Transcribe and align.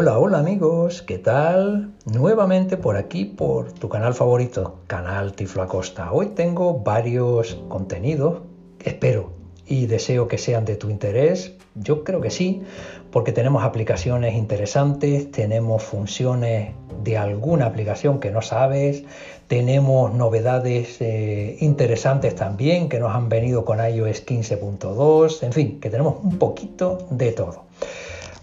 Hola, 0.00 0.16
hola 0.16 0.38
amigos, 0.38 1.02
¿qué 1.02 1.18
tal? 1.18 1.92
Nuevamente 2.04 2.76
por 2.76 2.96
aquí, 2.96 3.24
por 3.24 3.72
tu 3.72 3.88
canal 3.88 4.14
favorito, 4.14 4.78
Canal 4.86 5.32
Tiflo 5.32 5.64
Acosta. 5.64 6.12
Hoy 6.12 6.26
tengo 6.36 6.78
varios 6.78 7.56
contenidos, 7.68 8.42
espero 8.84 9.32
y 9.66 9.86
deseo 9.86 10.28
que 10.28 10.38
sean 10.38 10.64
de 10.64 10.76
tu 10.76 10.88
interés. 10.88 11.54
Yo 11.74 12.04
creo 12.04 12.20
que 12.20 12.30
sí, 12.30 12.62
porque 13.10 13.32
tenemos 13.32 13.64
aplicaciones 13.64 14.36
interesantes, 14.36 15.32
tenemos 15.32 15.82
funciones 15.82 16.76
de 17.02 17.18
alguna 17.18 17.66
aplicación 17.66 18.20
que 18.20 18.30
no 18.30 18.40
sabes, 18.40 19.02
tenemos 19.48 20.14
novedades 20.14 21.00
eh, 21.00 21.56
interesantes 21.58 22.36
también 22.36 22.88
que 22.88 23.00
nos 23.00 23.16
han 23.16 23.28
venido 23.28 23.64
con 23.64 23.80
iOS 23.80 24.24
15.2, 24.24 25.42
en 25.42 25.52
fin, 25.52 25.80
que 25.80 25.90
tenemos 25.90 26.22
un 26.22 26.38
poquito 26.38 26.98
de 27.10 27.32
todo. 27.32 27.67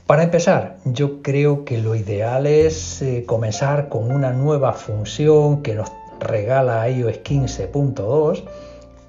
Para 0.07 0.21
empezar, 0.21 0.77
yo 0.85 1.23
creo 1.23 1.65
que 1.65 1.79
lo 1.79 1.95
ideal 1.95 2.45
es 2.45 3.01
eh, 3.01 3.23
comenzar 3.25 3.89
con 3.89 4.11
una 4.11 4.31
nueva 4.31 4.73
función 4.73 5.63
que 5.63 5.73
nos 5.73 5.91
regala 6.19 6.87
iOS 6.87 7.23
15.2, 7.23 8.43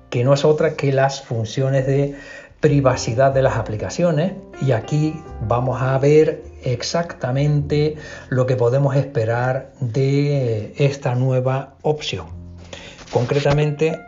que 0.09 0.24
no 0.24 0.32
es 0.32 0.46
otra 0.46 0.74
que 0.74 0.92
las 0.92 1.23
funciones 1.23 1.87
de 1.87 2.16
privacidad 2.60 3.34
de 3.34 3.42
las 3.42 3.56
aplicaciones 3.59 4.32
y 4.62 4.73
aquí 4.73 5.23
vamos 5.42 5.82
a 5.82 5.98
ver 5.98 6.42
exactamente 6.64 7.96
lo 8.30 8.46
que 8.46 8.56
podemos 8.56 8.96
esperar 8.96 9.73
de 9.80 10.73
esta 10.78 11.15
nueva 11.15 11.74
opción. 11.82 12.26
Concretamente, 13.12 14.01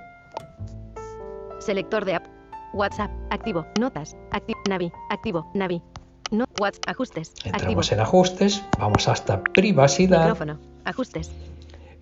selector 1.59 2.07
de 2.07 2.15
app, 2.15 2.24
WhatsApp, 2.73 3.10
activo, 3.29 3.66
notas, 3.79 4.16
activo, 4.30 4.59
Navi, 4.68 4.91
activo, 5.10 5.51
Navi, 5.52 5.82
no, 6.30 6.45
WhatsApp, 6.60 6.84
ajustes, 6.88 7.32
entramos 7.45 7.87
activo, 7.87 7.95
en 7.95 8.01
ajustes, 8.01 8.62
vamos 8.79 9.09
hasta 9.09 9.43
privacidad. 9.43 10.21
Micrófono, 10.21 10.59
ajustes, 10.84 11.30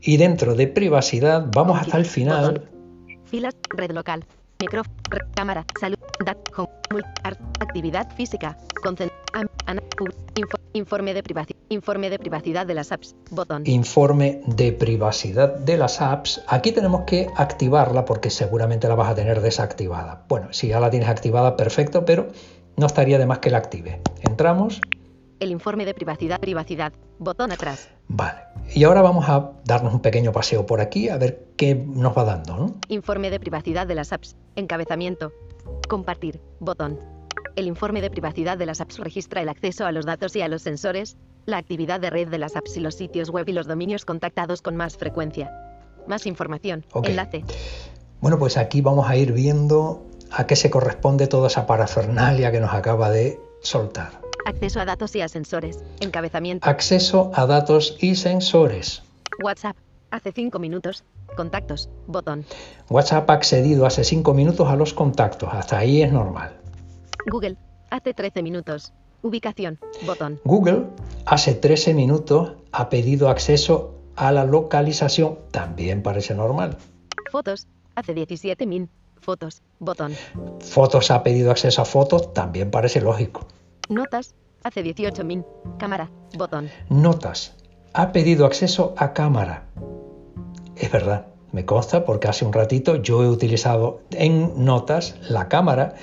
y 0.01 0.17
dentro 0.17 0.55
de 0.55 0.67
privacidad 0.69 1.47
vamos 1.55 1.81
hasta 1.81 1.97
el 1.97 2.05
final. 2.05 2.69
Filas, 3.25 3.55
red 3.71 3.91
local, 3.91 4.25
micrófono, 4.61 4.95
cámara, 5.35 5.65
salud, 5.81 5.97
dat, 6.25 6.39
home, 6.57 6.69
art, 7.25 7.39
actividad 7.61 8.09
física, 8.15 8.57
concent, 8.83 9.11
am- 9.35 9.49
ana- 9.67 9.83
pub- 9.97 10.15
info- 10.37 10.59
informe 10.75 11.13
de 11.15 11.23
privacidad, 11.23 11.59
informe 11.71 12.09
de 12.11 12.19
privacidad 12.19 12.67
de 12.67 12.75
las 12.75 12.93
apps, 12.93 13.17
botón, 13.31 13.63
informe 13.67 14.43
de 14.47 14.73
privacidad 14.73 15.55
de 15.57 15.77
las 15.77 16.01
apps. 16.01 16.43
Aquí 16.47 16.71
tenemos 16.73 17.03
que 17.05 17.29
activarla 17.37 18.05
porque 18.05 18.31
seguramente 18.31 18.87
la 18.87 18.95
vas 18.95 19.11
a 19.11 19.15
tener 19.15 19.41
desactivada. 19.41 20.25
Bueno, 20.29 20.49
si 20.53 20.69
ya 20.69 20.79
la 20.79 20.91
tienes 20.91 21.09
activada, 21.09 21.57
perfecto, 21.57 22.05
pero 22.05 22.29
no 22.77 22.87
estaría 22.87 23.19
de 23.19 23.27
más 23.27 23.39
que 23.39 23.51
la 23.51 23.59
active. 23.59 24.01
Entramos, 24.23 24.81
el 25.39 25.51
informe 25.51 25.85
de 25.85 25.95
privacidad, 25.95 26.41
privacidad, 26.41 26.93
botón 27.19 27.53
atrás, 27.53 27.91
vale. 28.09 28.41
Y 28.75 28.85
ahora 28.85 29.03
vamos 29.03 29.29
a 29.29 29.53
darnos 29.65 29.93
un 29.93 30.01
pequeño 30.01 30.33
paseo 30.33 30.67
por 30.67 30.81
aquí 30.81 31.09
a 31.09 31.19
ver 31.19 31.49
qué 31.57 31.75
nos 31.75 32.17
va 32.17 32.25
dando, 32.25 32.57
¿no? 32.57 32.75
informe 32.89 33.31
de 33.31 33.39
privacidad 33.39 33.87
de 33.87 33.95
las 33.95 34.13
apps, 34.13 34.37
encabezamiento, 34.57 35.33
compartir, 35.89 36.41
botón. 36.59 36.99
El 37.55 37.67
informe 37.67 38.01
de 38.01 38.11
privacidad 38.11 38.59
de 38.59 38.67
las 38.67 38.81
apps 38.81 38.99
registra 38.99 39.41
el 39.41 39.49
acceso 39.49 39.87
a 39.87 39.93
los 39.93 40.05
datos 40.05 40.37
y 40.37 40.43
a 40.43 40.49
los 40.49 40.63
sensores, 40.63 41.17
la 41.47 41.59
actividad 41.59 42.01
de 42.01 42.11
red 42.11 42.29
de 42.29 42.39
las 42.39 42.57
apps 42.57 42.77
y 42.77 42.81
los 42.81 42.97
sitios 42.97 43.31
web 43.31 43.49
y 43.49 43.53
los 43.53 43.67
dominios 43.67 44.05
contactados 44.05 44.63
con 44.63 44.77
más 44.77 44.97
frecuencia. 44.97 45.51
Más 46.07 46.27
información. 46.27 46.85
Enlace. 47.03 47.45
Bueno, 48.21 48.39
pues 48.39 48.57
aquí 48.57 48.81
vamos 48.81 49.09
a 49.09 49.17
ir 49.17 49.33
viendo 49.33 50.06
a 50.31 50.47
qué 50.47 50.57
se 50.57 50.71
corresponde 50.71 51.27
toda 51.27 51.49
esa 51.49 51.67
parafernalia 51.67 52.53
que 52.53 52.61
nos 52.61 52.73
acaba 52.73 53.11
de 53.11 53.41
soltar. 53.61 54.21
Acceso 54.47 54.81
a 54.81 54.85
datos 54.85 55.15
y 55.17 55.21
a 55.21 55.29
sensores. 55.29 55.83
Encabezamiento. 56.01 56.69
Acceso 56.69 57.33
a 57.35 57.47
datos 57.47 57.97
y 58.01 58.15
sensores. 58.15 59.03
WhatsApp. 59.43 59.77
Hace 60.11 60.33
5 60.33 60.59
minutos. 60.59 61.05
Contactos. 61.37 61.91
Botón. 62.07 62.45
WhatsApp 62.89 63.29
ha 63.29 63.33
accedido 63.35 63.87
hace 63.87 64.05
5 64.05 64.33
minutos 64.35 64.69
a 64.69 64.77
los 64.77 64.95
contactos, 64.95 65.49
hasta 65.53 65.79
ahí 65.79 66.03
es 66.03 66.13
normal. 66.13 66.57
Google. 67.27 67.57
Hace 67.91 68.15
13 68.15 68.43
minutos. 68.43 68.93
Ubicación. 69.23 69.79
Botón. 70.07 70.41
Google 70.45 70.87
hace 71.25 71.55
13 71.55 71.95
minutos 71.95 72.53
ha 72.71 72.89
pedido 72.89 73.29
acceso 73.29 73.97
a 74.15 74.31
la 74.31 74.45
localización, 74.45 75.39
también 75.51 76.03
parece 76.03 76.35
normal. 76.35 76.79
Fotos. 77.33 77.67
Hace 77.97 78.15
17 78.15 78.67
min. 78.67 78.89
Fotos. 79.21 79.63
Botón. 79.79 80.15
Fotos 80.61 81.11
ha 81.11 81.23
pedido 81.23 81.51
acceso 81.51 81.83
a 81.83 81.85
fotos, 81.85 82.33
también 82.33 82.71
parece 82.71 83.01
lógico. 83.01 83.47
Notas. 83.89 84.35
Hace 84.63 84.83
18 84.83 85.25
min. 85.25 85.45
Cámara. 85.79 86.11
Botón. 86.37 86.71
Notas 86.89 87.55
ha 87.97 88.13
pedido 88.13 88.45
acceso 88.45 88.95
a 88.99 89.15
cámara. 89.15 89.69
Es 90.77 90.93
verdad, 90.93 91.29
me 91.53 91.65
consta 91.65 92.05
porque 92.05 92.29
hace 92.29 92.45
un 92.45 92.53
ratito 92.53 92.97
yo 92.97 93.25
he 93.25 93.29
utilizado 93.29 94.03
en 94.11 94.67
notas 94.67 95.15
la 95.31 95.49
cámara 95.49 95.95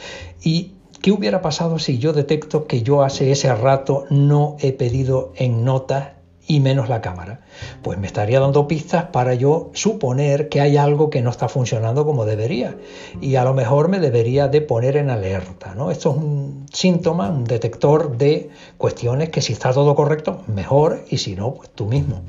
y 0.42 0.72
¿qué 1.04 1.12
hubiera 1.12 1.44
pasado 1.44 1.78
si 1.78 2.00
yo 2.00 2.12
detecto 2.12 2.66
que 2.66 2.82
yo 2.82 3.04
hace 3.04 3.32
ese 3.32 3.54
rato 3.54 4.06
no 4.10 4.58
he 4.60 4.74
pedido 4.74 5.34
en 5.36 5.64
notas 5.64 6.13
y 6.48 6.60
menos 6.60 6.90
la 6.90 7.02
cámara? 7.02 7.42
Pues 7.82 7.98
me 7.98 8.08
estaría 8.08 8.40
dando 8.40 8.68
pistas 8.68 9.06
para 9.06 9.34
yo 9.34 9.72
suponer 9.74 10.50
que 10.50 10.62
hay 10.62 10.78
algo 10.78 11.10
que 11.10 11.22
no 11.22 11.30
está 11.30 11.48
funcionando 11.48 12.06
como 12.06 12.26
debería 12.26 12.76
y 13.22 13.36
a 13.36 13.44
lo 13.44 13.54
mejor 13.54 13.88
me 13.88 14.00
debería 14.00 14.48
de 14.48 14.62
poner 14.62 14.98
en 14.98 15.10
alerta, 15.10 15.74
¿no? 15.76 15.92
Esto 15.92 16.12
es 16.12 16.18
un 16.18 16.66
síntoma, 16.72 17.30
un 17.30 17.44
detector 17.46 18.18
de 18.18 18.50
cuestiones 18.78 19.30
que 19.30 19.42
si 19.42 19.54
está 19.54 19.72
todo 19.74 19.96
correcto, 19.96 20.44
mejor 20.48 21.04
y 21.10 21.18
si 21.18 21.36
no, 21.36 21.54
pues 21.54 21.70
tú 21.70 21.86
mismo. 21.86 22.22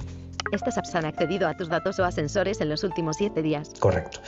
Estas 0.53 0.79
apps 0.79 0.95
han 0.95 1.05
accedido 1.05 1.49
a 1.49 1.57
tus 1.57 1.69
datos 1.69 1.99
o 1.99 2.05
a 2.05 2.13
sensores 2.13 2.61
en 2.61 2.69
los 2.69 2.85
últimos 2.85 3.17
7 3.17 3.43
días. 3.43 3.73
Correcto. 3.81 4.21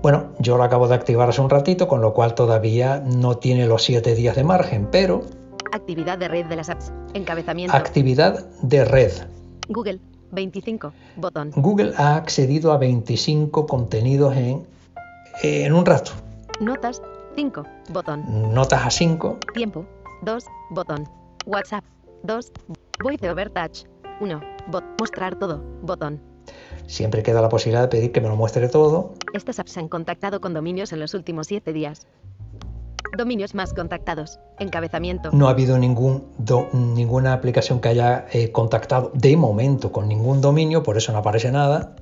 Bueno, 0.00 0.32
yo 0.38 0.56
lo 0.56 0.62
acabo 0.62 0.86
de 0.86 0.94
activar 0.94 1.28
hace 1.28 1.40
un 1.40 1.50
ratito, 1.50 1.88
con 1.88 2.00
lo 2.00 2.14
cual 2.14 2.34
todavía 2.34 3.00
no 3.00 3.38
tiene 3.38 3.66
los 3.66 3.82
7 3.82 4.14
días 4.14 4.36
de 4.36 4.44
margen, 4.44 4.88
pero 4.92 5.22
Actividad 5.72 6.18
de 6.18 6.28
red 6.28 6.46
de 6.46 6.56
las 6.56 6.68
apps. 6.68 6.92
Encabezamiento. 7.14 7.74
actividad 7.74 8.46
de 8.60 8.84
red. 8.84 9.12
Google. 9.68 10.00
25. 10.32 10.92
Botón. 11.16 11.50
Google 11.56 11.92
ha 11.96 12.16
accedido 12.16 12.72
a 12.72 12.78
25 12.78 13.66
contenidos 13.66 14.34
en, 14.34 14.66
en 15.42 15.72
un 15.74 15.84
rato. 15.84 16.12
Notas. 16.60 17.02
5. 17.36 17.64
Botón. 17.90 18.54
Notas 18.54 18.84
a 18.86 18.90
5, 18.90 19.38
Tiempo. 19.54 19.86
2. 20.22 20.44
Botón. 20.70 21.08
WhatsApp. 21.46 21.84
2. 22.24 22.52
Voice 23.02 23.30
over 23.30 23.50
touch. 23.50 23.84
1. 24.20 24.40
Bot. 24.68 24.84
Mostrar 25.00 25.38
todo. 25.38 25.62
Botón. 25.82 26.20
siempre 26.86 27.22
queda 27.22 27.40
la 27.40 27.48
posibilidad 27.48 27.82
de 27.82 27.88
pedir 27.88 28.12
que 28.12 28.20
me 28.20 28.28
lo 28.28 28.36
muestre 28.36 28.68
todo. 28.68 29.14
Estas 29.32 29.58
apps 29.58 29.76
han 29.78 29.88
contactado 29.88 30.40
con 30.40 30.52
dominios 30.54 30.92
en 30.92 31.00
los 31.00 31.14
últimos 31.14 31.46
7 31.46 31.72
días. 31.72 32.06
Dominios 33.16 33.54
más 33.54 33.72
contactados. 33.74 34.38
Encabezamiento. 34.58 35.30
No 35.32 35.48
ha 35.48 35.50
habido 35.50 35.76
ningún 35.78 36.24
do- 36.38 36.68
ninguna 36.72 37.32
aplicación 37.34 37.80
que 37.80 37.88
haya 37.90 38.26
eh, 38.32 38.50
contactado 38.52 39.10
de 39.14 39.36
momento 39.36 39.92
con 39.92 40.08
ningún 40.08 40.40
dominio, 40.40 40.82
por 40.82 40.96
eso 40.96 41.12
no 41.12 41.18
aparece 41.18 41.52
nada. 41.52 41.94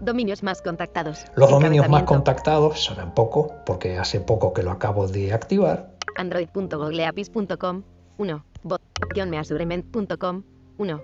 Dominios 0.00 0.42
más 0.42 0.60
contactados. 0.62 1.24
Los 1.36 1.50
dominios 1.50 1.88
más 1.88 2.02
contactados 2.02 2.80
son 2.80 3.12
poco, 3.14 3.52
porque 3.64 3.96
hace 3.98 4.20
poco 4.20 4.52
que 4.52 4.62
lo 4.62 4.70
acabo 4.72 5.06
de 5.08 5.32
activar. 5.32 5.90
Android.googleapis.com 6.16 7.82
1. 8.18 8.44
Bot. 8.62 8.82
measurement.com 9.26 10.42
1. 10.78 11.00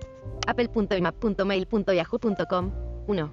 Apple.imap.mail.yahoo.com 0.47 2.71
1. 3.07 3.31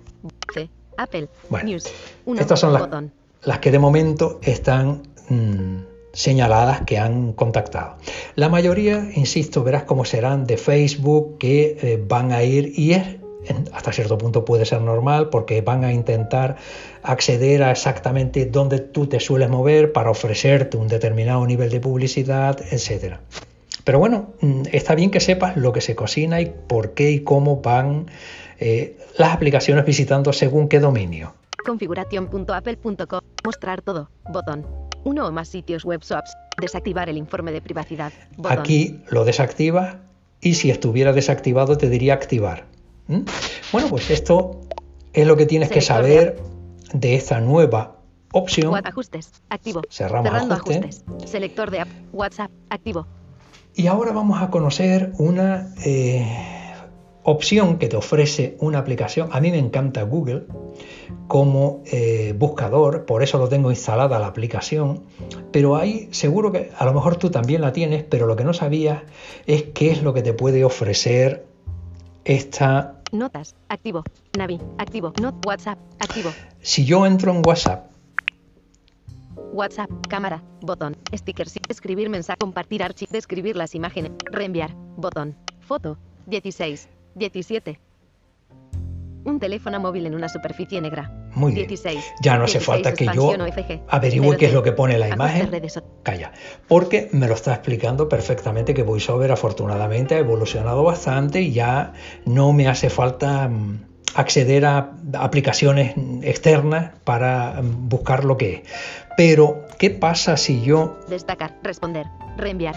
C. 0.54 0.70
Apple. 0.96 1.28
Bueno, 1.48 1.68
News. 1.70 1.84
1. 2.26 2.40
estas 2.40 2.60
son 2.60 2.72
las- 2.72 2.88
las 3.42 3.58
que 3.58 3.70
de 3.70 3.78
momento 3.78 4.38
están 4.42 5.02
mm, 5.28 5.76
señaladas 6.12 6.82
que 6.82 6.98
han 6.98 7.32
contactado. 7.32 7.96
La 8.34 8.48
mayoría, 8.48 9.10
insisto, 9.14 9.62
verás 9.62 9.84
cómo 9.84 10.04
serán 10.04 10.46
de 10.46 10.56
Facebook 10.56 11.38
que 11.38 11.78
eh, 11.80 12.04
van 12.06 12.32
a 12.32 12.42
ir 12.42 12.72
y 12.76 12.92
es 12.92 13.20
hasta 13.72 13.92
cierto 13.92 14.18
punto 14.18 14.44
puede 14.44 14.66
ser 14.66 14.82
normal 14.82 15.30
porque 15.30 15.62
van 15.62 15.84
a 15.84 15.92
intentar 15.92 16.56
acceder 17.02 17.62
a 17.62 17.70
exactamente 17.70 18.46
donde 18.46 18.80
tú 18.80 19.06
te 19.06 19.18
sueles 19.20 19.48
mover 19.48 19.92
para 19.92 20.10
ofrecerte 20.10 20.76
un 20.76 20.88
determinado 20.88 21.46
nivel 21.46 21.70
de 21.70 21.80
publicidad, 21.80 22.60
etcétera. 22.70 23.20
Pero 23.84 23.98
bueno, 23.98 24.34
mm, 24.40 24.62
está 24.72 24.94
bien 24.94 25.10
que 25.10 25.20
sepas 25.20 25.56
lo 25.56 25.72
que 25.72 25.80
se 25.80 25.94
cocina 25.94 26.40
y 26.40 26.46
por 26.46 26.92
qué 26.92 27.10
y 27.10 27.20
cómo 27.20 27.60
van 27.62 28.06
eh, 28.58 28.98
las 29.16 29.34
aplicaciones 29.34 29.84
visitando 29.86 30.32
según 30.32 30.68
qué 30.68 30.80
dominio. 30.80 31.34
Configuración.apple.com. 31.64 33.20
Mostrar 33.44 33.82
todo. 33.82 34.10
Botón. 34.30 34.89
Uno 35.04 35.26
o 35.26 35.32
más 35.32 35.48
sitios 35.48 35.84
web 35.84 36.00
apps. 36.10 36.36
Desactivar 36.60 37.08
el 37.08 37.16
informe 37.16 37.52
de 37.52 37.60
privacidad. 37.62 38.12
Botón. 38.36 38.58
Aquí 38.58 39.00
lo 39.08 39.24
desactivas 39.24 39.96
y 40.40 40.54
si 40.54 40.70
estuviera 40.70 41.12
desactivado 41.12 41.76
te 41.78 41.88
diría 41.88 42.14
activar. 42.14 42.66
¿Mm? 43.08 43.20
Bueno, 43.72 43.88
pues 43.88 44.10
esto 44.10 44.60
es 45.12 45.26
lo 45.26 45.36
que 45.36 45.46
tienes 45.46 45.68
que 45.70 45.80
Selector 45.80 45.96
saber 45.96 46.42
de 46.92 47.14
esta 47.14 47.40
nueva 47.40 47.96
opción. 48.32 48.72
What- 48.72 48.86
ajustes. 48.86 49.32
Activo. 49.48 49.82
Cerramos 49.90 50.30
Cerrando 50.30 50.54
ajuste. 50.54 50.78
ajustes. 50.78 51.04
Selector 51.30 51.70
de 51.70 51.80
app. 51.80 51.88
WhatsApp. 52.12 52.50
Activo. 52.68 53.06
Y 53.74 53.86
ahora 53.86 54.12
vamos 54.12 54.42
a 54.42 54.50
conocer 54.50 55.12
una 55.18 55.72
eh, 55.84 56.26
opción 57.22 57.78
que 57.78 57.88
te 57.88 57.96
ofrece 57.96 58.56
una 58.60 58.78
aplicación. 58.78 59.28
A 59.32 59.40
mí 59.40 59.50
me 59.50 59.58
encanta 59.58 60.02
Google 60.02 60.46
como 61.26 61.82
eh, 61.86 62.34
buscador, 62.36 63.04
por 63.06 63.22
eso 63.22 63.38
lo 63.38 63.48
tengo 63.48 63.70
instalada 63.70 64.18
la 64.18 64.26
aplicación, 64.26 65.04
pero 65.52 65.76
ahí 65.76 66.08
seguro 66.12 66.50
que 66.50 66.70
a 66.76 66.84
lo 66.84 66.92
mejor 66.92 67.16
tú 67.16 67.30
también 67.30 67.60
la 67.60 67.72
tienes, 67.72 68.04
pero 68.04 68.26
lo 68.26 68.36
que 68.36 68.44
no 68.44 68.52
sabías 68.52 69.02
es 69.46 69.64
qué 69.74 69.92
es 69.92 70.02
lo 70.02 70.12
que 70.12 70.22
te 70.22 70.32
puede 70.32 70.64
ofrecer 70.64 71.46
esta... 72.24 72.96
Notas, 73.12 73.56
activo, 73.68 74.04
Navi, 74.36 74.60
activo, 74.78 75.12
not 75.20 75.44
WhatsApp, 75.44 75.78
activo. 75.98 76.30
Si 76.60 76.84
yo 76.84 77.06
entro 77.06 77.32
en 77.32 77.42
WhatsApp 77.44 77.90
WhatsApp, 79.52 79.90
cámara, 80.08 80.42
botón, 80.60 80.96
stickers, 81.12 81.58
escribir 81.68 82.08
mensaje, 82.08 82.38
compartir 82.38 82.82
archivo, 82.82 83.10
describir 83.12 83.56
las 83.56 83.74
imágenes, 83.74 84.12
reenviar, 84.30 84.74
botón, 84.96 85.36
foto, 85.60 85.98
16, 86.26 86.88
17. 87.14 87.80
Un 89.22 89.38
teléfono 89.38 89.78
móvil 89.80 90.06
en 90.06 90.14
una 90.14 90.28
superficie 90.28 90.80
negra. 90.80 91.12
Muy 91.34 91.52
bien. 91.52 91.66
16. 91.68 92.02
Ya 92.22 92.38
no 92.38 92.44
hace 92.44 92.58
16, 92.58 92.64
falta 92.64 92.94
que 92.94 93.06
yo 93.14 93.28
OFG. 93.28 93.82
averigüe 93.88 94.36
qué 94.38 94.46
es 94.46 94.54
lo 94.54 94.62
que 94.62 94.72
pone 94.72 94.98
la 94.98 95.08
imagen. 95.08 95.50
redes 95.50 95.78
Calla, 96.02 96.32
porque 96.66 97.10
me 97.12 97.28
lo 97.28 97.34
está 97.34 97.52
explicando 97.52 98.08
perfectamente 98.08 98.72
que 98.72 98.82
VoiceOver 98.82 99.30
afortunadamente 99.30 100.14
ha 100.14 100.18
evolucionado 100.18 100.82
bastante 100.84 101.42
y 101.42 101.52
ya 101.52 101.92
no 102.24 102.52
me 102.54 102.66
hace 102.66 102.88
falta 102.88 103.46
mm, 103.48 103.84
acceder 104.14 104.64
a 104.64 104.94
aplicaciones 105.18 105.94
externas 106.22 106.92
para 107.04 107.60
mm, 107.60 107.88
buscar 107.90 108.24
lo 108.24 108.38
que 108.38 108.54
es. 108.54 108.60
Pero, 109.18 109.66
¿qué 109.78 109.90
pasa 109.90 110.38
si 110.38 110.62
yo 110.62 110.98
Destacar, 111.08 111.58
responder, 111.62 112.06
reenviar, 112.38 112.74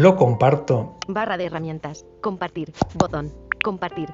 lo 0.00 0.16
comparto? 0.16 0.96
barra 1.08 1.36
de 1.36 1.44
herramientas, 1.44 2.06
compartir, 2.22 2.72
botón, 2.94 3.30
compartir. 3.62 4.08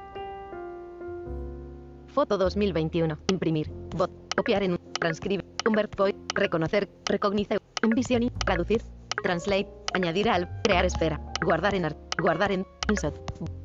Foto 2.07 2.37
2021, 2.37 3.17
imprimir, 3.31 3.71
bot, 3.95 4.11
copiar 4.35 4.63
en 4.63 4.71
un, 4.73 4.79
transcribir, 4.99 5.45
convert 5.63 5.95
point, 5.95 6.17
reconocer, 6.33 6.89
recognize, 7.05 7.57
envision 7.83 8.23
y 8.23 8.29
traducir, 8.31 8.81
translate, 9.23 9.69
añadir 9.93 10.29
al, 10.29 10.49
crear 10.63 10.83
esfera, 10.83 11.21
guardar 11.45 11.73
en 11.73 11.85
art, 11.85 11.97
guardar 12.21 12.51
en, 12.51 12.65
insert, 12.89 13.15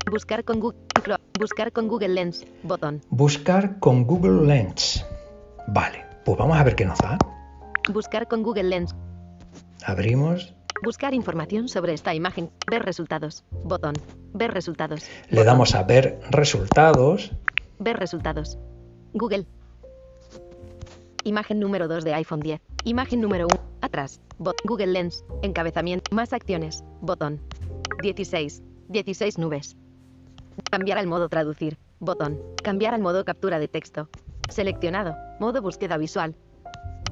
buscar 0.08 0.44
con 0.44 0.60
Google, 0.60 0.78
buscar 1.40 1.72
con 1.72 1.88
Google 1.88 2.10
Lens, 2.10 2.46
botón, 2.62 3.00
Buscar 3.10 3.80
con 3.80 4.04
Google 4.04 4.46
Lens. 4.46 5.04
Vale, 5.66 6.04
pues 6.24 6.38
vamos 6.38 6.56
a 6.56 6.62
ver 6.62 6.76
qué 6.76 6.84
nos 6.84 7.00
da. 7.00 7.18
buscar 7.92 8.28
con 8.28 8.44
Google 8.44 8.64
Lens, 8.64 8.94
Abrimos, 9.84 10.54
buscar 10.82 11.14
información 11.14 11.68
sobre 11.68 11.94
esta 11.94 12.14
imagen, 12.14 12.50
ver 12.70 12.84
resultados, 12.84 13.44
botón, 13.64 13.94
ver 14.34 14.52
resultados, 14.52 15.06
le 15.30 15.44
damos 15.44 15.74
a 15.74 15.82
ver 15.84 16.20
resultados. 16.30 17.32
Ver 17.78 17.96
resultados. 17.96 18.58
Google. 19.12 19.46
Imagen 21.24 21.58
número 21.58 21.88
2 21.88 22.04
de 22.04 22.14
iPhone 22.14 22.40
10. 22.40 22.60
Imagen 22.84 23.20
número 23.20 23.46
1. 23.46 23.60
Atrás. 23.80 24.20
Bot. 24.38 24.56
Google 24.64 24.88
Lens. 24.88 25.24
Encabezamiento. 25.42 26.14
Más 26.14 26.32
acciones. 26.32 26.84
Botón. 27.00 27.40
16. 28.02 28.62
16 28.88 29.38
nubes. 29.38 29.76
Cambiar 30.70 30.98
al 30.98 31.08
modo 31.08 31.28
traducir. 31.28 31.76
Botón. 31.98 32.40
Cambiar 32.62 32.94
al 32.94 33.00
modo 33.00 33.24
captura 33.24 33.58
de 33.58 33.66
texto. 33.66 34.08
Seleccionado. 34.48 35.16
Modo 35.40 35.60
búsqueda 35.60 35.96
visual. 35.96 36.36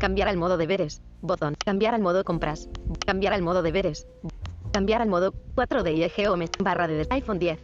Cambiar 0.01 0.29
al 0.29 0.37
modo 0.37 0.57
deberes. 0.57 1.03
Botón. 1.21 1.55
Cambiar 1.65 1.95
al 1.95 2.01
modo 2.01 2.25
compras. 2.25 2.69
Cambiar 3.07 3.33
al 3.35 3.43
modo 3.43 3.63
deberes. 3.63 4.07
Cambiar 4.73 5.03
al 5.03 5.09
modo 5.09 5.33
4D 5.55 5.95
y 5.97 6.09
Geome. 6.09 6.47
Barra 6.59 6.89
de 6.89 7.07
iPhone 7.11 7.39
10. 7.39 7.59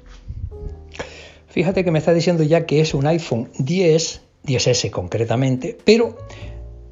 Fíjate 1.48 1.84
que 1.84 1.90
me 1.90 1.98
está 1.98 2.12
diciendo 2.12 2.42
ya 2.42 2.66
que 2.66 2.80
es 2.80 2.92
un 2.94 3.06
iPhone 3.06 3.48
10, 3.58 4.20
10S 4.44 4.90
concretamente, 4.90 5.76
pero 5.84 6.18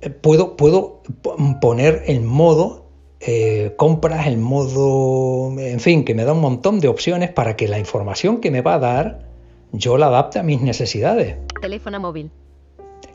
eh, 0.00 0.08
puedo, 0.11 0.56
puedo 0.56 1.02
po- 1.20 1.37
poner 1.61 2.02
el 2.06 2.23
modo 2.23 2.87
eh, 3.20 3.75
compras, 3.76 4.26
el 4.26 4.38
modo, 4.38 5.52
en 5.58 5.81
fin, 5.81 6.05
que 6.05 6.14
me 6.14 6.25
da 6.25 6.32
un 6.32 6.41
montón 6.41 6.81
de 6.81 6.88
opciones 6.88 7.31
para 7.31 7.56
que 7.56 7.69
la 7.69 7.79
información 7.79 8.41
que 8.41 8.50
me 8.50 8.62
va 8.62 8.75
a 8.75 8.79
dar 8.79 9.29
yo 9.73 9.99
la 9.99 10.06
adapte 10.06 10.38
a 10.38 10.43
mis 10.43 10.62
necesidades. 10.62 11.37
Teléfono 11.61 12.00
móvil. 12.00 12.31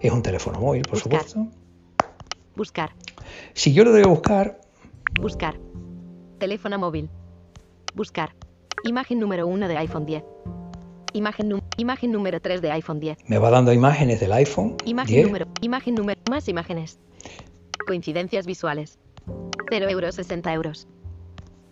Es 0.02 0.12
un 0.12 0.22
teléfono 0.22 0.60
móvil, 0.60 0.84
por 0.84 1.02
Buscar. 1.02 1.24
supuesto. 1.24 1.48
Buscar. 2.60 2.92
Si 3.54 3.72
yo 3.74 3.86
lo 3.86 3.92
doy 3.94 4.02
a 4.02 4.08
buscar, 4.08 4.60
Buscar. 5.22 5.58
Teléfono 6.40 6.78
móvil. 6.78 7.10
Buscar. 7.96 8.36
Imagen 8.84 9.18
número 9.18 9.48
1 9.48 9.70
de 9.70 9.78
iPhone 9.78 10.06
10. 10.06 10.26
Imagen, 11.14 11.62
imagen 11.78 12.12
número 12.12 12.42
3 12.42 12.62
de 12.62 12.72
iPhone 12.72 13.00
10. 13.00 13.18
me 13.30 13.38
va 13.38 13.50
dando 13.50 13.72
imágenes 13.72 14.20
del 14.20 14.34
iPhone 14.34 14.76
Imagen 14.84 15.16
10. 15.16 15.28
número. 15.28 15.48
Imagen 15.62 15.96
número. 15.96 16.20
Más 16.30 16.50
imágenes. 16.50 17.00
Coincidencias 17.88 18.46
visuales. 18.46 19.00
0 19.70 19.88
euros 19.90 20.16
60 20.16 20.54
euros. 20.54 20.86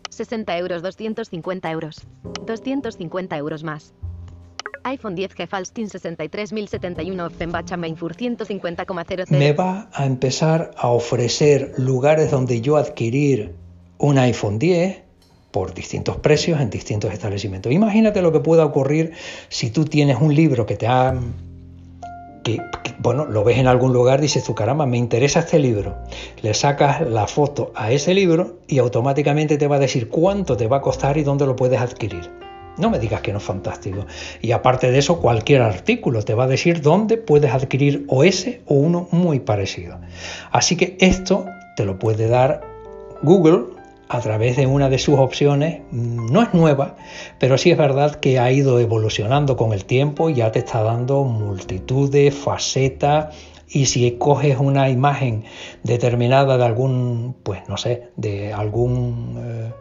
60 0.10 0.58
euros 0.58 0.82
250 0.84 1.70
euros. 1.70 2.08
250 2.46 3.36
euros 3.38 3.66
más. 3.66 3.94
iPhone 4.88 5.16
10 5.16 5.34
Gefalstin 5.36 5.90
63071 5.90 7.26
Offenbach 7.26 7.78
Mainfur 7.78 8.16
150,00. 8.16 9.30
me 9.30 9.54
va 9.54 9.90
a 9.94 10.06
empezar 10.06 10.72
a 10.78 10.90
ofrecer 10.90 11.74
lugares 11.78 12.32
donde 12.32 12.62
yo 12.62 12.78
adquirir 12.78 13.56
un 13.98 14.18
iPhone 14.18 14.60
10 14.60 15.04
por 15.52 15.74
distintos 15.74 16.18
precios 16.18 16.62
en 16.62 16.70
distintos 16.70 17.12
establecimientos. 17.12 17.72
Imagínate 17.72 18.22
lo 18.22 18.32
que 18.32 18.40
pueda 18.40 18.64
ocurrir 18.66 19.14
si 19.50 19.72
tú 19.72 19.86
tienes 19.86 20.18
un 20.22 20.34
libro 20.34 20.66
que 20.66 20.76
te 20.76 20.88
ha 20.88 21.16
que, 22.44 22.58
que, 22.84 22.96
bueno, 23.00 23.26
lo 23.26 23.44
ves 23.44 23.58
en 23.58 23.68
algún 23.68 23.92
lugar, 23.92 24.22
dices 24.22 24.44
tú, 24.44 24.56
caramba, 24.56 24.86
me 24.86 24.98
interesa 24.98 25.40
este 25.42 25.60
libro. 25.60 25.98
Le 26.42 26.54
sacas 26.54 27.02
la 27.02 27.28
foto 27.28 27.72
a 27.76 27.92
ese 27.92 28.14
libro 28.14 28.60
y 28.68 28.78
automáticamente 28.78 29.58
te 29.58 29.68
va 29.68 29.76
a 29.76 29.80
decir 29.80 30.08
cuánto 30.08 30.56
te 30.56 30.68
va 30.68 30.78
a 30.78 30.82
costar 30.82 31.18
y 31.18 31.24
dónde 31.24 31.46
lo 31.46 31.56
puedes 31.58 31.82
adquirir. 31.82 32.47
No 32.78 32.90
me 32.90 33.00
digas 33.00 33.22
que 33.22 33.32
no 33.32 33.40
es 33.40 33.44
fantástico. 33.44 34.06
Y 34.42 34.52
aparte 34.52 34.92
de 34.92 35.00
eso, 35.00 35.20
cualquier 35.20 35.62
artículo 35.62 36.22
te 36.24 36.34
va 36.34 36.44
a 36.44 36.48
decir 36.48 36.82
dónde 36.82 37.18
puedes 37.18 37.52
adquirir 37.52 38.06
o 38.08 38.24
ese 38.24 38.62
o 38.66 38.76
uno 38.76 39.08
muy 39.12 39.40
parecido. 39.40 40.00
Así 40.52 40.76
que 40.76 40.98
esto 41.00 41.46
te 41.76 41.86
lo 41.86 41.98
puede 41.98 42.28
dar 42.28 42.62
Google 43.24 43.78
a 44.10 44.22
través 44.22 44.56
de 44.58 44.68
una 44.68 44.90
de 44.90 45.00
sus 45.00 45.18
opciones. 45.18 45.82
No 45.92 46.42
es 46.42 46.54
nueva, 46.54 46.96
pero 47.40 47.58
sí 47.58 47.72
es 47.72 47.78
verdad 47.78 48.16
que 48.16 48.40
ha 48.40 48.52
ido 48.52 48.80
evolucionando 48.80 49.58
con 49.58 49.74
el 49.74 49.86
tiempo 49.86 50.30
ya 50.30 50.52
te 50.52 50.60
está 50.60 50.82
dando 50.84 51.24
multitud 51.24 52.10
de 52.12 52.32
facetas. 52.32 53.36
Y 53.70 53.88
si 53.88 54.10
coges 54.12 54.58
una 54.60 54.90
imagen 54.90 55.44
determinada 55.84 56.58
de 56.58 56.64
algún, 56.64 57.36
pues 57.44 57.68
no 57.68 57.76
sé, 57.78 58.12
de 58.16 58.54
algún... 58.54 59.36
Eh, 59.44 59.72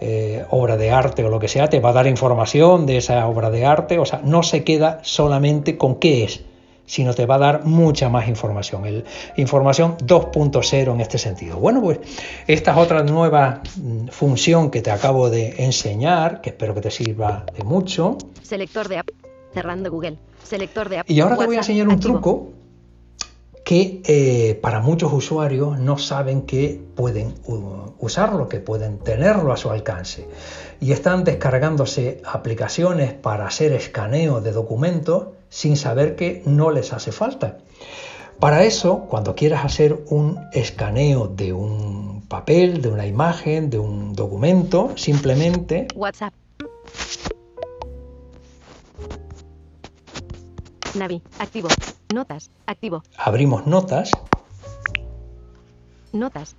eh, 0.00 0.44
obra 0.50 0.76
de 0.76 0.90
arte 0.90 1.24
o 1.24 1.30
lo 1.30 1.38
que 1.38 1.48
sea, 1.48 1.68
te 1.68 1.80
va 1.80 1.90
a 1.90 1.92
dar 1.92 2.06
información 2.06 2.86
de 2.86 2.96
esa 2.96 3.26
obra 3.26 3.50
de 3.50 3.64
arte, 3.64 3.98
o 3.98 4.04
sea, 4.04 4.20
no 4.24 4.42
se 4.42 4.64
queda 4.64 5.00
solamente 5.02 5.78
con 5.78 5.96
qué 5.96 6.24
es, 6.24 6.42
sino 6.86 7.14
te 7.14 7.26
va 7.26 7.36
a 7.36 7.38
dar 7.38 7.64
mucha 7.64 8.08
más 8.08 8.28
información, 8.28 8.86
el, 8.86 9.04
información 9.36 9.96
2.0 9.98 10.92
en 10.92 11.00
este 11.00 11.18
sentido. 11.18 11.58
Bueno, 11.58 11.80
pues 11.80 12.00
esta 12.46 12.72
es 12.72 12.76
otra 12.78 13.02
nueva 13.02 13.62
mm, 13.76 14.08
función 14.08 14.70
que 14.70 14.82
te 14.82 14.90
acabo 14.90 15.30
de 15.30 15.64
enseñar, 15.64 16.40
que 16.40 16.50
espero 16.50 16.74
que 16.74 16.80
te 16.80 16.90
sirva 16.90 17.46
de 17.56 17.64
mucho. 17.64 18.18
Selector 18.42 18.88
de 18.88 18.98
app. 18.98 19.08
Cerrando 19.52 19.90
Google. 19.90 20.18
Selector 20.42 20.88
de 20.88 20.98
app. 20.98 21.10
Y 21.10 21.20
ahora 21.20 21.36
te 21.36 21.46
voy 21.46 21.54
a 21.56 21.58
enseñar 21.58 21.86
un 21.86 21.94
activo. 21.94 22.14
truco 22.14 22.63
que 23.64 24.02
eh, 24.04 24.58
para 24.62 24.80
muchos 24.80 25.12
usuarios 25.12 25.78
no 25.78 25.96
saben 25.96 26.42
que 26.42 26.80
pueden 26.94 27.34
usarlo, 27.98 28.48
que 28.48 28.60
pueden 28.60 28.98
tenerlo 28.98 29.52
a 29.52 29.56
su 29.56 29.70
alcance. 29.70 30.28
Y 30.80 30.92
están 30.92 31.24
descargándose 31.24 32.20
aplicaciones 32.30 33.14
para 33.14 33.46
hacer 33.46 33.72
escaneo 33.72 34.42
de 34.42 34.52
documentos 34.52 35.28
sin 35.48 35.78
saber 35.78 36.14
que 36.14 36.42
no 36.44 36.70
les 36.70 36.92
hace 36.92 37.10
falta. 37.10 37.58
Para 38.38 38.64
eso, 38.64 39.06
cuando 39.08 39.34
quieras 39.34 39.64
hacer 39.64 40.04
un 40.08 40.40
escaneo 40.52 41.28
de 41.28 41.54
un 41.54 42.22
papel, 42.28 42.82
de 42.82 42.90
una 42.90 43.06
imagen, 43.06 43.70
de 43.70 43.78
un 43.78 44.12
documento, 44.12 44.92
simplemente 44.96 45.88
WhatsApp. 45.94 46.34
Navi, 50.94 51.22
activo. 51.38 51.68
Notas, 52.14 52.50
activo. 52.66 53.02
abrimos 53.16 53.66
notas 53.66 54.10
Notas, 56.12 56.54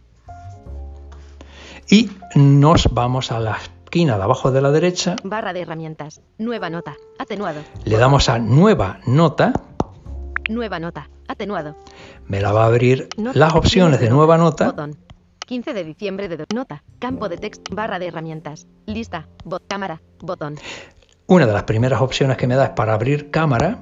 y 1.89 2.09
nos 2.35 2.93
vamos 2.93 3.31
a 3.31 3.39
la 3.39 3.57
esquina 3.57 4.17
de 4.17 4.23
abajo 4.23 4.51
de 4.51 4.61
la 4.61 4.71
derecha 4.71 5.15
barra 5.23 5.53
de 5.53 5.61
herramientas. 5.61 6.19
Nueva 6.37 6.69
nota, 6.69 6.95
atenuado. 7.19 7.61
Le 7.85 7.97
damos 7.97 8.27
a 8.27 8.39
nueva 8.39 8.99
nota, 9.05 9.53
Nueva 10.49 10.79
nota, 10.79 11.09
atenuado. 11.27 11.75
me 12.27 12.41
la 12.41 12.51
va 12.51 12.63
a 12.63 12.67
abrir 12.67 13.07
Nota, 13.17 13.39
las 13.39 13.55
opciones 13.55 13.99
de 14.01 14.09
nueva 14.09 14.37
nota 14.37 14.65
Botón. 14.65 14.97
15 15.45 15.73
de 15.73 15.83
diciembre 15.83 16.27
de... 16.27 16.43
Nota. 16.53 16.83
Campo 16.97 17.29
de 17.29 17.37
texto. 17.37 17.73
Barra 17.75 17.99
de 17.99 18.07
herramientas. 18.07 18.65
Lista. 18.87 19.27
Bot. 19.43 19.61
Cámara. 19.67 20.01
Botón. 20.19 20.55
Una 21.27 21.45
de 21.45 21.53
las 21.53 21.63
primeras 21.63 22.01
opciones 22.01 22.35
que 22.37 22.47
me 22.47 22.55
da 22.55 22.65
es 22.65 22.69
para 22.71 22.95
abrir 22.95 23.29
cámara. 23.29 23.77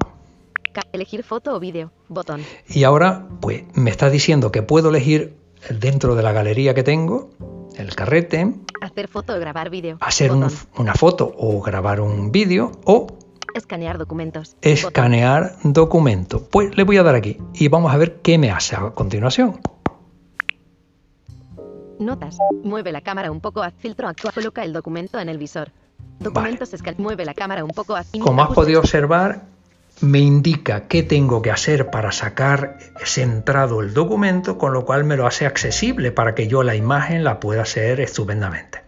Elegir 0.91 1.23
foto 1.23 1.55
o 1.55 1.59
vídeo. 1.59 1.91
Botón. 2.07 2.41
Y 2.67 2.83
ahora, 2.83 3.27
pues, 3.41 3.63
me 3.73 3.89
está 3.89 4.09
diciendo 4.09 4.51
que 4.51 4.61
puedo 4.61 4.89
elegir 4.89 5.35
dentro 5.69 6.15
de 6.15 6.23
la 6.23 6.31
galería 6.31 6.73
que 6.73 6.83
tengo, 6.83 7.31
el 7.75 7.95
carrete. 7.95 8.53
Hacer 8.81 9.07
foto 9.07 9.35
o 9.35 9.39
grabar 9.39 9.69
vídeo. 9.69 9.97
Hacer 10.01 10.31
una 10.31 10.93
foto 10.93 11.33
o 11.37 11.61
grabar 11.61 12.01
un 12.01 12.31
vídeo 12.31 12.71
o 12.85 13.07
Escanear 13.53 13.99
documentos. 13.99 14.55
Escanear 14.61 15.57
documento. 15.63 16.47
Pues 16.49 16.75
le 16.75 16.83
voy 16.83 16.97
a 16.97 17.03
dar 17.03 17.15
aquí 17.15 17.37
y 17.53 17.67
vamos 17.67 17.93
a 17.93 17.97
ver 17.97 18.21
qué 18.21 18.37
me 18.37 18.49
hace 18.49 18.75
a 18.75 18.89
continuación. 18.91 19.59
Notas. 21.99 22.39
Mueve 22.63 22.91
la 22.91 23.01
cámara 23.01 23.31
un 23.31 23.41
poco, 23.41 23.61
haz 23.61 23.73
filtro, 23.77 24.07
actúa, 24.07 24.31
coloca 24.31 24.63
el 24.63 24.73
documento 24.73 25.19
en 25.19 25.29
el 25.29 25.37
visor. 25.37 25.71
Documentos 26.19 26.71
vale. 26.71 26.95
mueve 26.97 27.25
la 27.25 27.33
cámara 27.33 27.63
un 27.63 27.71
poco, 27.71 27.95
haz 27.95 28.09
Como 28.19 28.43
has 28.43 28.53
podido 28.53 28.79
observar, 28.79 29.45
me 30.01 30.19
indica 30.19 30.87
qué 30.87 31.03
tengo 31.03 31.41
que 31.41 31.51
hacer 31.51 31.89
para 31.89 32.11
sacar 32.11 32.77
centrado 33.05 33.81
el 33.81 33.93
documento, 33.93 34.57
con 34.57 34.73
lo 34.73 34.85
cual 34.85 35.03
me 35.03 35.15
lo 35.15 35.27
hace 35.27 35.45
accesible 35.45 36.11
para 36.11 36.35
que 36.35 36.47
yo 36.47 36.63
la 36.63 36.75
imagen 36.75 37.23
la 37.23 37.39
pueda 37.39 37.61
hacer 37.61 37.99
estupendamente. 38.01 38.79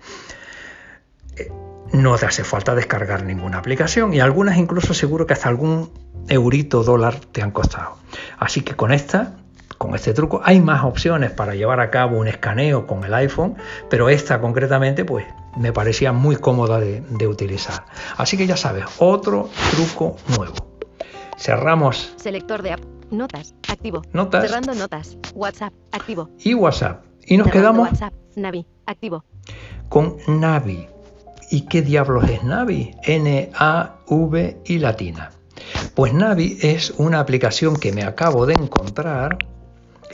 Eh, 1.38 1.52
no 1.94 2.18
te 2.18 2.26
hace 2.26 2.44
falta 2.44 2.76
descargar 2.76 3.24
ninguna 3.24 3.60
aplicación 3.60 4.14
y 4.14 4.20
algunas 4.20 4.58
incluso 4.58 4.94
seguro 4.94 5.26
que 5.26 5.34
hasta 5.34 5.50
algún 5.50 5.92
eurito 6.28 6.84
dólar 6.84 7.20
te 7.32 7.42
han 7.42 7.52
costado. 7.52 7.98
Así 8.38 8.62
que 8.62 8.76
con 8.76 8.92
esta, 8.92 9.38
con 9.78 9.96
este 9.96 10.14
truco, 10.14 10.42
hay 10.44 10.60
más 10.60 10.84
opciones 10.84 11.32
para 11.32 11.56
llevar 11.56 11.80
a 11.80 11.92
cabo 11.92 12.18
un 12.18 12.28
escaneo 12.28 12.88
con 12.88 13.04
el 13.04 13.14
iPhone, 13.14 13.56
pero 13.90 14.10
esta 14.10 14.42
concretamente 14.42 15.06
pues 15.06 15.26
me 15.56 15.72
parecía 15.72 16.12
muy 16.12 16.36
cómoda 16.36 16.80
de, 16.80 17.02
de 17.10 17.28
utilizar. 17.28 17.86
Así 18.18 18.36
que 18.36 18.48
ya 18.48 18.58
sabes, 18.58 18.86
otro 18.98 19.50
truco 19.72 20.18
nuevo. 20.36 20.65
Cerramos. 21.38 22.14
Selector 22.18 22.62
de 22.62 22.74
app. 22.74 22.82
Notas. 23.12 23.54
Activo. 23.70 24.02
Notas. 24.14 24.46
Cerrando 24.46 24.74
notas. 24.74 25.18
WhatsApp. 25.34 25.74
Activo. 25.92 26.30
Y 26.40 26.54
WhatsApp. 26.54 27.04
Y 27.26 27.38
nos 27.38 27.50
quedamos. 27.50 27.90
WhatsApp. 27.90 28.14
Navi. 28.36 28.66
Activo. 28.86 29.24
Con 29.90 30.18
Navi. 30.28 30.88
¿Y 31.52 31.62
qué 31.62 31.82
diablos 31.82 32.30
es 32.30 32.44
Navi? 32.44 32.96
N-A-V 33.04 34.58
y 34.66 34.80
latina. 34.80 35.32
Pues 35.94 36.14
Navi 36.14 36.58
es 36.62 36.92
una 36.98 37.20
aplicación 37.20 37.76
que 37.76 37.92
me 37.92 38.04
acabo 38.04 38.46
de 38.46 38.54
encontrar 38.54 39.38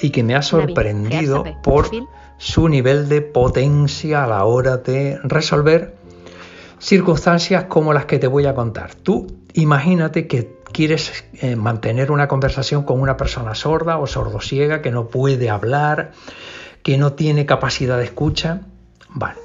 y 0.01 0.09
que 0.09 0.23
me 0.23 0.35
ha 0.35 0.41
sorprendido 0.41 1.43
por 1.63 1.89
su 2.37 2.69
nivel 2.69 3.07
de 3.07 3.21
potencia 3.21 4.23
a 4.23 4.27
la 4.27 4.45
hora 4.45 4.77
de 4.77 5.19
resolver 5.23 5.95
circunstancias 6.81 7.65
como 7.65 7.93
las 7.93 8.05
que 8.05 8.19
te 8.19 8.27
voy 8.27 8.45
a 8.45 8.55
contar. 8.55 8.95
Tú 8.95 9.27
imagínate 9.53 10.27
que 10.27 10.57
quieres 10.73 11.25
eh, 11.33 11.55
mantener 11.55 12.11
una 12.11 12.27
conversación 12.27 12.83
con 12.83 12.99
una 12.99 13.17
persona 13.17 13.55
sorda 13.55 13.97
o 13.97 14.07
sordosiega 14.07 14.81
que 14.81 14.91
no 14.91 15.07
puede 15.07 15.49
hablar, 15.49 16.11
que 16.83 16.97
no 16.97 17.13
tiene 17.13 17.45
capacidad 17.45 17.97
de 17.97 18.05
escucha. 18.05 18.61
Vale. 19.09 19.39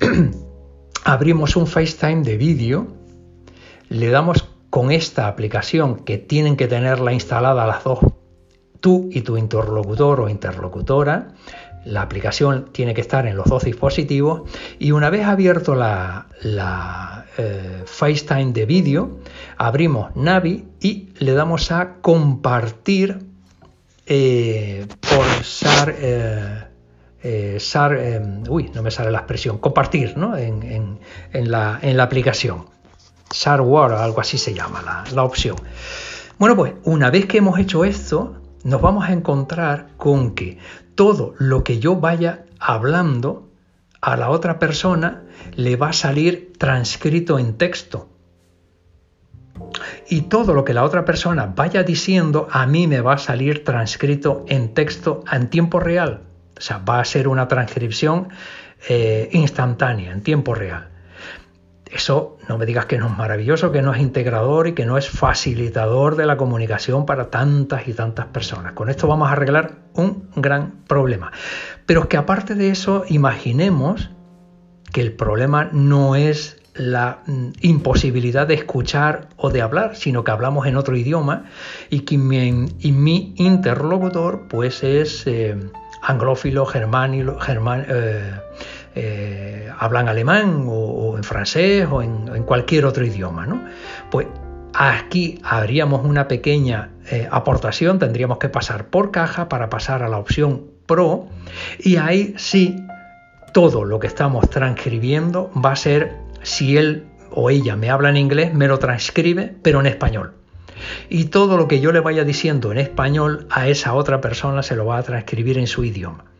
abrimos 1.04 1.56
un 1.56 1.66
FaceTime 1.66 2.22
de 2.22 2.36
vídeo, 2.36 2.86
le 3.88 4.10
damos 4.10 4.48
con 4.70 4.90
esta 4.90 5.28
aplicación 5.28 5.96
que 5.96 6.18
tienen 6.18 6.56
que 6.56 6.68
tenerla 6.68 7.12
instalada 7.12 7.66
las 7.66 7.84
dos, 7.84 7.98
tú 8.80 9.08
y 9.12 9.22
tu 9.22 9.36
interlocutor 9.36 10.20
o 10.20 10.28
interlocutora, 10.28 11.34
la 11.84 12.02
aplicación 12.02 12.68
tiene 12.72 12.94
que 12.94 13.00
estar 13.00 13.26
en 13.26 13.36
los 13.36 13.46
dos 13.46 13.64
dispositivos 13.64 14.42
y 14.78 14.92
una 14.92 15.10
vez 15.10 15.26
abierto 15.26 15.74
la, 15.74 16.26
eh, 17.38 17.82
FaceTime 17.86 18.52
de 18.52 18.66
vídeo, 18.66 19.18
abrimos 19.56 20.14
Navi 20.16 20.64
y 20.80 21.08
le 21.18 21.32
damos 21.32 21.70
a 21.72 21.94
compartir 22.00 23.26
eh, 24.06 24.86
por 25.00 25.44
SAR. 25.44 25.94
Eh, 25.98 26.68
em, 27.24 28.42
uy, 28.48 28.70
no 28.74 28.82
me 28.82 28.90
sale 28.90 29.12
la 29.12 29.18
expresión, 29.18 29.58
compartir 29.58 30.16
¿no? 30.16 30.36
en, 30.36 30.98
la, 31.32 31.78
aplicación. 32.00 32.66
ShareWare, 33.32 33.94
algo 33.94 34.20
así 34.20 34.38
se 34.38 34.52
llama 34.52 34.82
la, 34.82 35.04
la 35.14 35.22
opción. 35.22 35.56
Bueno, 36.38 36.56
pues 36.56 36.74
una 36.84 37.10
vez 37.10 37.26
que 37.26 37.38
hemos 37.38 37.58
hecho 37.58 37.84
esto, 37.84 38.41
nos 38.64 38.80
vamos 38.80 39.08
a 39.08 39.12
encontrar 39.12 39.88
con 39.96 40.34
que 40.34 40.58
todo 40.94 41.34
lo 41.38 41.64
que 41.64 41.78
yo 41.78 41.96
vaya 41.96 42.44
hablando 42.58 43.48
a 44.00 44.16
la 44.16 44.30
otra 44.30 44.58
persona 44.58 45.22
le 45.54 45.76
va 45.76 45.90
a 45.90 45.92
salir 45.92 46.52
transcrito 46.58 47.38
en 47.38 47.56
texto. 47.56 48.08
Y 50.08 50.22
todo 50.22 50.54
lo 50.54 50.64
que 50.64 50.74
la 50.74 50.84
otra 50.84 51.04
persona 51.04 51.46
vaya 51.46 51.82
diciendo 51.82 52.48
a 52.50 52.66
mí 52.66 52.86
me 52.86 53.00
va 53.00 53.14
a 53.14 53.18
salir 53.18 53.64
transcrito 53.64 54.44
en 54.48 54.74
texto 54.74 55.24
en 55.30 55.48
tiempo 55.48 55.80
real. 55.80 56.22
O 56.56 56.60
sea, 56.60 56.78
va 56.78 57.00
a 57.00 57.04
ser 57.04 57.28
una 57.28 57.48
transcripción 57.48 58.28
eh, 58.88 59.28
instantánea, 59.32 60.12
en 60.12 60.22
tiempo 60.22 60.54
real. 60.54 60.91
Eso 61.92 62.38
no 62.48 62.56
me 62.56 62.64
digas 62.64 62.86
que 62.86 62.96
no 62.96 63.06
es 63.06 63.18
maravilloso, 63.18 63.70
que 63.70 63.82
no 63.82 63.92
es 63.92 64.00
integrador 64.00 64.66
y 64.66 64.72
que 64.72 64.86
no 64.86 64.96
es 64.96 65.10
facilitador 65.10 66.16
de 66.16 66.24
la 66.24 66.38
comunicación 66.38 67.04
para 67.04 67.28
tantas 67.28 67.86
y 67.86 67.92
tantas 67.92 68.26
personas. 68.26 68.72
Con 68.72 68.88
esto 68.88 69.06
vamos 69.06 69.28
a 69.28 69.32
arreglar 69.32 69.76
un 69.94 70.30
gran 70.34 70.84
problema. 70.86 71.32
Pero 71.84 72.02
es 72.02 72.06
que 72.06 72.16
aparte 72.16 72.54
de 72.54 72.70
eso, 72.70 73.04
imaginemos 73.08 74.10
que 74.90 75.02
el 75.02 75.12
problema 75.12 75.68
no 75.72 76.16
es 76.16 76.62
la 76.74 77.18
mm, 77.26 77.48
imposibilidad 77.60 78.46
de 78.46 78.54
escuchar 78.54 79.28
o 79.36 79.50
de 79.50 79.60
hablar, 79.60 79.94
sino 79.94 80.24
que 80.24 80.30
hablamos 80.30 80.66
en 80.66 80.76
otro 80.76 80.96
idioma 80.96 81.44
y 81.90 82.00
que 82.00 82.16
mi, 82.16 83.34
interlocutor 83.36 84.48
pues 84.48 84.82
es... 84.82 85.26
Eh, 85.26 85.56
anglófilo, 86.02 86.66
germán, 86.66 87.38
germán 87.38 87.86
eh, 87.88 88.32
eh, 88.94 89.72
hablan 89.78 90.08
alemán 90.08 90.66
o, 90.68 90.81
en 91.22 91.24
francés 91.24 91.86
o 91.90 92.02
en, 92.02 92.42
cualquier 92.42 92.84
otro 92.84 93.04
idioma. 93.06 93.46
¿no? 93.46 93.62
Pues 94.10 94.26
aquí 94.74 95.40
habríamos 95.44 96.04
una 96.04 96.26
pequeña 96.26 96.90
eh, 97.10 97.28
aportación, 97.30 97.98
tendríamos 97.98 98.38
que 98.38 98.48
pasar 98.48 98.86
por 98.86 99.10
caja 99.10 99.48
para 99.48 99.70
pasar 99.70 100.02
a 100.02 100.08
la 100.08 100.18
opción 100.18 100.72
Pro 100.86 101.28
y 101.78 101.96
ahí 101.96 102.34
sí 102.36 102.76
todo 103.52 103.84
lo 103.84 104.00
que 104.00 104.08
estamos 104.08 104.50
transcribiendo 104.50 105.50
va 105.54 105.72
a 105.72 105.76
ser, 105.76 106.16
si 106.42 106.76
él 106.76 107.06
o 107.30 107.50
ella 107.50 107.76
me 107.76 107.88
habla 107.88 108.08
en 108.08 108.16
inglés, 108.16 108.52
me 108.52 108.66
lo 108.66 108.78
transcribe, 108.78 109.54
pero 109.62 109.80
en 109.80 109.86
español 109.86 110.34
y 111.08 111.26
todo 111.26 111.56
lo 111.56 111.68
que 111.68 111.80
yo 111.80 111.92
le 111.92 112.00
vaya 112.00 112.24
diciendo 112.24 112.72
en 112.72 112.78
español 112.78 113.46
a 113.50 113.68
esa 113.68 113.94
otra 113.94 114.20
persona 114.20 114.62
se 114.62 114.74
lo 114.74 114.86
va 114.86 114.98
a 114.98 115.02
transcribir 115.02 115.58
en 115.58 115.68
su 115.68 115.84
idioma. 115.84 116.31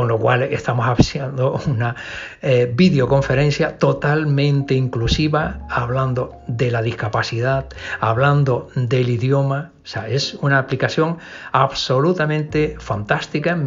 Con 0.00 0.08
lo 0.08 0.18
cual 0.18 0.44
estamos 0.44 0.86
haciendo 0.88 1.60
una 1.66 1.94
eh, 2.40 2.72
videoconferencia 2.74 3.76
totalmente 3.76 4.72
inclusiva, 4.72 5.58
hablando 5.68 6.40
de 6.46 6.70
la 6.70 6.80
discapacidad, 6.80 7.66
hablando 8.00 8.70
del 8.74 9.10
idioma. 9.10 9.72
O 9.84 9.86
sea, 9.86 10.08
es 10.08 10.38
una 10.40 10.56
aplicación 10.56 11.18
absolutamente 11.52 12.76
fantástica. 12.78 13.62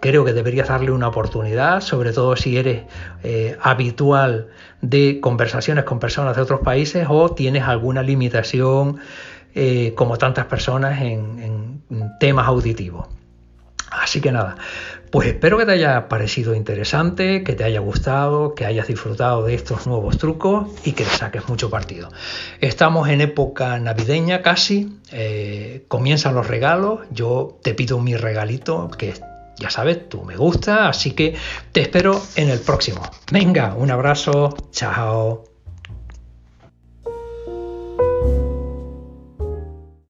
Creo 0.00 0.24
que 0.24 0.32
deberías 0.32 0.66
darle 0.66 0.90
una 0.90 1.06
oportunidad, 1.06 1.80
sobre 1.80 2.12
todo 2.12 2.34
si 2.34 2.58
eres 2.58 2.82
eh, 3.22 3.56
habitual 3.62 4.48
de 4.82 5.20
conversaciones 5.20 5.84
con 5.84 6.00
personas 6.00 6.34
de 6.34 6.42
otros 6.42 6.58
países 6.58 7.06
o 7.08 7.30
tienes 7.30 7.62
alguna 7.62 8.02
limitación 8.02 8.98
eh, 9.54 9.94
como 9.94 10.18
tantas 10.18 10.46
personas 10.46 11.00
en, 11.02 11.84
temas 12.18 12.48
auditivos. 12.48 13.17
Así 13.90 14.20
que 14.20 14.32
nada, 14.32 14.56
pues 15.10 15.28
espero 15.28 15.56
que 15.56 15.64
te 15.64 15.72
haya 15.72 16.08
parecido 16.08 16.54
interesante, 16.54 17.42
que 17.42 17.54
te 17.54 17.64
haya 17.64 17.80
gustado, 17.80 18.54
que 18.54 18.66
hayas 18.66 18.86
disfrutado 18.86 19.44
de 19.44 19.54
estos 19.54 19.86
nuevos 19.86 20.18
trucos 20.18 20.68
y 20.84 20.92
que 20.92 21.04
le 21.04 21.10
saques 21.10 21.48
mucho 21.48 21.70
partido. 21.70 22.10
Estamos 22.60 23.08
en 23.08 23.20
época 23.20 23.78
navideña 23.78 24.42
casi, 24.42 24.98
eh, 25.10 25.84
comienzan 25.88 26.34
los 26.34 26.46
regalos, 26.46 27.00
yo 27.10 27.58
te 27.62 27.74
pido 27.74 27.98
mi 27.98 28.16
regalito 28.16 28.90
que 28.90 29.14
ya 29.58 29.70
sabes, 29.70 30.08
tú 30.08 30.22
me 30.22 30.36
gusta, 30.36 30.88
así 30.88 31.12
que 31.12 31.34
te 31.72 31.80
espero 31.80 32.20
en 32.36 32.48
el 32.48 32.60
próximo. 32.60 33.02
Venga, 33.32 33.74
un 33.74 33.90
abrazo, 33.90 34.54
chao. 34.70 35.47